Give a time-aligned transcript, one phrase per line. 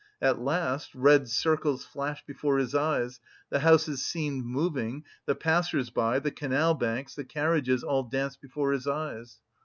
[0.19, 3.19] At last red circles flashed before his eyes,
[3.51, 8.71] the houses seemed moving, the passers by, the canal banks, the carriages, all danced before
[8.71, 9.37] his eyes.